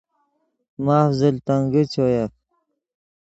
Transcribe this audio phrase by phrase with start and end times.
[0.85, 2.31] ماف زل تنگے چویف